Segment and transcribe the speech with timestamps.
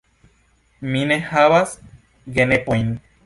[0.93, 1.75] Mi ne havas
[2.39, 2.91] genepojn.